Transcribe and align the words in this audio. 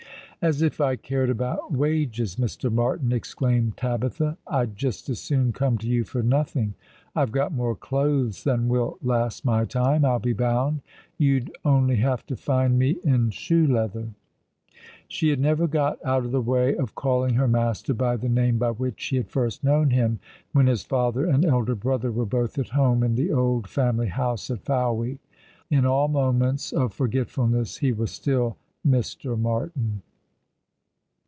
"As 0.43 0.63
if 0.63 0.81
I 0.81 0.95
cared 0.95 1.29
about 1.29 1.71
wages, 1.71 2.37
Mr. 2.37 2.73
Martin," 2.73 3.11
exclaimed 3.11 3.77
Tabitha." 3.77 4.39
I'd 4.47 4.75
just 4.75 5.07
as 5.07 5.19
soon 5.19 5.53
come 5.53 5.77
to 5.77 5.87
you 5.87 6.03
for 6.03 6.23
nothing. 6.23 6.73
I've 7.15 7.31
got 7.31 7.53
more 7.53 7.75
clothes 7.75 8.43
than 8.43 8.67
will 8.67 8.97
last 9.03 9.45
my 9.45 9.65
time, 9.65 10.03
I'll 10.03 10.17
be 10.17 10.33
bound. 10.33 10.81
You'd 11.15 11.53
only 11.63 11.97
have 11.97 12.25
to 12.25 12.35
find 12.35 12.79
me 12.79 12.95
in 13.03 13.29
shoe 13.29 13.67
leather." 13.67 14.07
She 15.07 15.29
had 15.29 15.39
never 15.39 15.67
got 15.67 16.03
out 16.03 16.25
of 16.25 16.31
the 16.31 16.41
way 16.41 16.75
of 16.75 16.95
calling 16.95 17.35
her 17.35 17.47
master 17.47 17.93
by 17.93 18.15
the 18.17 18.27
name 18.27 18.57
by 18.57 18.71
which 18.71 18.99
she 18.99 19.17
had 19.17 19.29
first 19.29 19.63
known 19.63 19.91
him, 19.91 20.19
when 20.53 20.65
his 20.65 20.81
father 20.81 21.23
and 21.27 21.45
elder 21.45 21.75
brother 21.75 22.11
were 22.11 22.25
both 22.25 22.57
at 22.57 22.69
home, 22.69 23.03
ia 23.03 23.09
the 23.09 23.31
old 23.31 23.67
family 23.67 24.07
house 24.07 24.49
at 24.49 24.65
Fowey. 24.65 25.19
In 25.69 25.85
all 25.85 26.07
moments 26.07 26.71
of 26.71 26.95
forgetfulness 26.95 27.77
he 27.77 27.91
was 27.91 28.09
still 28.09 28.57
"Mr. 28.83 29.37
Martin." 29.37 30.01